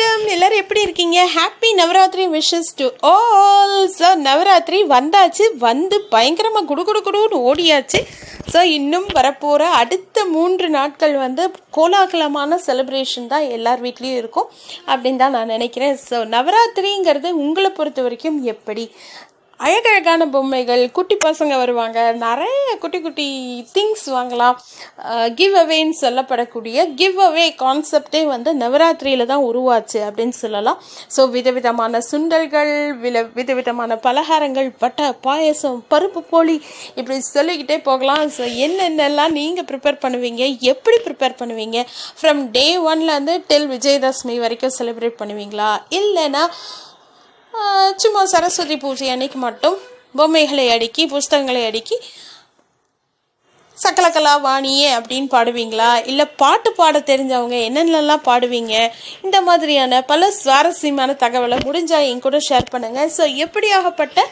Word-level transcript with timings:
வணக்கம். 0.00 0.32
எல்லாரும் 0.32 0.60
எப்படி 0.62 0.80
இருக்கீங்க? 0.86 1.20
Happy 1.36 1.68
Navratri 1.78 2.24
wishes 2.34 2.68
to 2.80 2.86
all 3.12 3.72
so 3.96 4.08
Navratri 4.26 4.78
வந்தாச்சு. 4.92 5.44
வந்து 5.64 5.96
பயங்கரமாக 6.12 6.68
குடு 6.68 6.82
குடு 6.88 7.00
குடுன்னு 7.06 7.38
ஓடியாச்சு. 7.48 8.00
ஸோ 8.52 8.60
இன்னும் 8.76 9.08
வரப்போகிற 9.18 9.62
அடுத்த 9.80 10.24
மூன்று 10.34 10.68
நாட்கள் 10.76 11.14
வந்து 11.24 11.44
கோலாகலமான 11.78 12.58
செலிப்ரேஷன் 12.66 13.28
தான் 13.32 13.48
எல்லார் 13.56 13.82
வீட்லேயும் 13.86 14.20
இருக்கும். 14.22 14.48
அப்படின்னு 14.92 15.22
தான் 15.24 15.36
நான் 15.38 15.54
நினைக்கிறேன். 15.56 15.96
ஸோ 16.08 16.18
நவராத்திரிங்கிறது 16.36 17.32
உங்களை 17.44 17.72
பொறுத்த 17.80 18.02
வரைக்கும் 18.06 18.38
எப்படி? 18.54 18.86
அழகழகான 19.66 20.22
பொம்மைகள் 20.34 20.82
குட்டி 20.96 21.16
பசங்க 21.24 21.54
வருவாங்க. 21.60 21.98
நிறைய 22.24 22.66
குட்டி 22.82 22.98
குட்டி 23.06 23.26
திங்ஸ் 23.76 24.04
வாங்கலாம். 24.16 24.56
கிவ் 25.38 25.56
அவேன்னு 25.62 25.96
சொல்லப்படக்கூடிய 26.02 26.84
கிவ் 27.00 27.18
அவே 27.26 27.46
கான்செப்டே 27.62 28.22
வந்து 28.34 28.50
நவராத்திரியில் 28.62 29.30
தான் 29.32 29.46
உருவாச்சு 29.48 30.00
அப்படின்னு 30.08 30.36
சொல்லலாம். 30.42 30.78
ஸோ 31.16 31.24
விதவிதமான 31.36 32.02
சுண்டல்கள் 32.10 32.72
வில 33.04 33.24
விதவிதமான 33.40 33.98
பலகாரங்கள் 34.06 34.70
பட்டை 34.84 35.08
பாயசம் 35.26 35.80
பருப்பு 35.94 36.22
போலி 36.32 36.56
இப்படி 36.98 37.18
சொல்லிக்கிட்டே 37.34 37.78
போகலாம். 37.90 38.24
ஸோ 38.38 38.46
என்னென்னலாம் 38.66 39.36
நீங்கள் 39.40 39.68
ப்ரிப்பேர் 39.72 40.02
பண்ணுவீங்க? 40.06 40.44
எப்படி 40.74 40.98
ப்ரிப்பேர் 41.08 41.40
பண்ணுவீங்க? 41.42 41.78
ஃப்ரம் 42.20 42.42
டே 42.58 42.66
ஒன்லேருந்து 42.90 43.36
டில் 43.52 43.70
விஜயதசமி 43.76 44.36
வரைக்கும் 44.44 44.76
செலிப்ரேட் 44.80 45.20
பண்ணுவீங்களா? 45.22 45.70
இல்லைன்னா 46.00 46.44
சும்மா 48.02 48.22
சரஸ்வதி 48.32 48.76
பூஜை 48.84 49.08
அன்னைக்கு 49.14 49.38
மட்டும். 49.48 49.76
பொம்மைகளை 50.18 50.64
அடுக்கி 50.76 51.02
புஸ்தகங்களை 51.12 51.62
அடுக்கி 51.70 51.96
சக்கலக்கலா 53.78 54.32
வாணியே 54.46 54.86
அப்படின்னு 54.98 55.28
பாடுவீங்களா? 55.34 55.90
இல்லை 56.10 56.24
பாட்டு 56.42 56.70
பாட 56.78 56.98
தெரிஞ்சவங்க 57.10 57.56
என்னென்னலாம் 57.68 58.24
பாடுவீங்க? 58.28 58.74
இந்த 59.26 59.38
மாதிரியான 59.48 60.00
பல 60.12 60.30
சுவாரஸ்யமான 60.40 61.14
தகவலை 61.22 61.58
முடிஞ்சால் 61.66 62.06
என் 62.10 62.24
கூட 62.26 62.38
ஷேர் 62.48 62.72
பண்ணுங்கள் 62.74 63.12
ஸோ 63.16 63.26
எப்படியாகப்பட்ட 63.44 64.24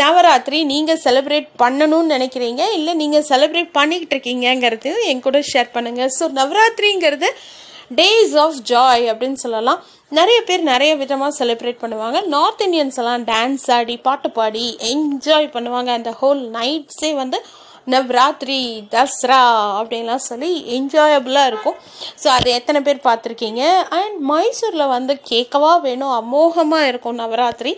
நவராத்திரி 0.00 0.58
நீங்கள் 0.72 1.00
செலிப்ரேட் 1.06 1.48
பண்ணணும்னு 1.62 2.12
நினைக்கிறீங்க? 2.16 2.62
இல்லை 2.78 2.94
நீங்கள் 3.02 3.26
செலிப்ரேட் 3.30 3.72
பண்ணிக்கிட்டு 3.78 4.14
இருக்கீங்கங்கிறதையும் 4.16 5.02
என் 5.12 5.24
கூட 5.28 5.40
ஷேர் 5.52 5.74
பண்ணுங்கள் 5.76 6.12
ஸோ 6.18 6.26
நவராத்திரிங்கிறது 6.40 7.30
டேஸ் 8.00 8.36
ஆஃப் 8.44 8.60
ஜாய் 8.72 9.04
அப்படின்னு 9.12 9.40
சொல்லலாம். 9.46 9.80
நிறைய 10.18 10.38
பேர் 10.48 10.62
நிறைய 10.72 10.92
விதமாக 11.02 11.36
செலிப்ரேட் 11.38 11.82
பண்ணுவாங்க. 11.82 12.18
நார்த் 12.34 12.62
இந்தியன்ஸ் 12.64 12.98
எல்லாம் 13.02 13.24
டான்ஸ் 13.32 13.66
ஆடி 13.76 13.96
பாட்டு 14.06 14.28
பாடி 14.38 14.64
என்ஜாய் 14.92 15.46
பண்ணுவாங்க. 15.56 15.90
அந்த 15.98 16.10
ஹோல் 16.20 16.42
நைட்ஸே 16.58 17.10
வந்து 17.22 17.38
நவராத்திரி 17.92 18.58
தசரா 18.94 19.40
அப்படின்லாம் 19.78 20.26
சொல்லி 20.30 20.50
என்ஜாயபுளாக 20.76 21.50
இருக்கும். 21.52 21.78
ஸோ 22.22 22.28
அது 22.36 22.48
எத்தனை 22.58 22.80
பேர் 22.88 23.06
பார்த்துருக்கீங்க? 23.08 23.62
அண்ட் 24.00 24.18
மைசூரில் 24.32 24.92
வந்து 24.96 25.14
கேட்கவா 25.30 25.72
வேணும்? 25.86 26.14
அமோகமாக 26.20 26.90
இருக்கும் 26.92 27.20
நவராத்திரி. 27.22 27.72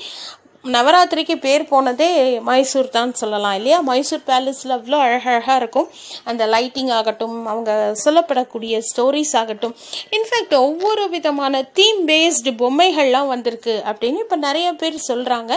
நவராத்திரிக்கு 0.72 1.34
பேர் 1.44 1.62
போனதே 1.70 2.08
மைசூர் 2.48 2.88
தான் 2.96 3.10
சொல்லலாம் 3.20 3.56
இல்லையா? 3.58 3.78
மைசூர் 3.88 4.22
பேலஸில் 4.28 4.74
அவ்வளோ 4.76 4.98
அழகழகாக 5.06 5.56
இருக்கும். 5.60 5.88
அந்த 6.30 6.42
லைட்டிங் 6.54 6.92
ஆகட்டும் 6.98 7.36
அவங்க 7.52 7.70
சொல்லப்படக்கூடிய 8.04 8.80
ஸ்டோரிஸ் 8.88 9.34
ஆகட்டும். 9.40 9.74
இன்ஃபேக்ட் 10.16 10.54
ஒவ்வொரு 10.66 11.04
விதமான 11.14 11.62
தீம் 11.78 12.00
பேஸ்டு 12.10 12.52
பொம்மைகள்லாம் 12.62 13.30
வந்திருக்கு 13.34 13.74
அப்படின்னு 13.90 14.22
இப்போ 14.24 14.36
நிறைய 14.36 14.68
பேர் 14.82 14.96
சொல்கிறாங்க 15.10 15.52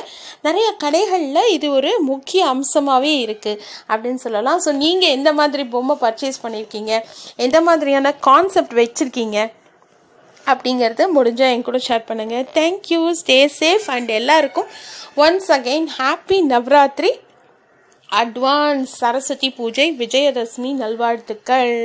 நிறைய 0.48 0.68
கடைகளில் 0.84 1.52
இது 1.56 1.70
ஒரு 1.72 1.94
முக்கிய 2.12 2.42
அம்சமாகவே 2.56 3.14
இருக்குது 3.26 3.62
அப்படின்னு 3.92 4.24
சொல்லலாம். 4.26 4.60
ஸோ 4.66 4.74
நீங்கள் 4.84 5.16
எந்த 5.20 5.34
மாதிரி 5.40 5.66
பொம்மை 5.76 5.98
பர்ச்சேஸ் 6.04 6.44
பண்ணியிருக்கீங்க? 6.46 6.94
எந்த 7.48 7.62
மாதிரியான 7.62 8.14
கான்செப்ட் 8.30 8.76
வச்சுருக்கீங்க? 8.82 9.40
அப்படிங்கிறத 10.52 11.06
முடிஞ்சால் 11.16 11.53
என் 11.56 11.66
கூட 11.67 11.80
ஷேர் 11.88 12.08
பண்ணுங்கள் 12.09 12.48
thank you 12.58 13.02
stay 13.22 13.40
safe 13.59 13.88
and 13.95 14.09
எல்லாருக்கும் 14.09 14.70
once 15.26 15.50
again 15.58 15.88
happy 16.00 16.38
Navratri. 16.54 17.12
Advance 18.09 18.92
Saraswati 19.02 19.49
Puja 19.49 19.88
Vijayadashami 20.02 20.73
நல்வாழ்த்துக்கள். 20.83 21.76